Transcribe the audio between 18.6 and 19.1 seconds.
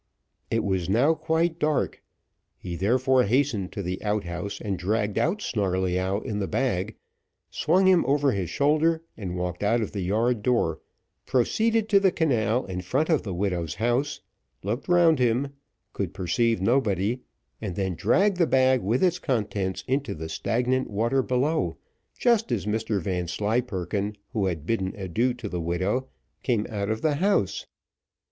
with